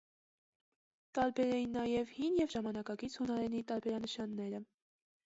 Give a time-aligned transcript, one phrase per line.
[1.19, 4.65] Տարբեր էին նաև հին և ժամանակակից հունարենի տարբերանշանները։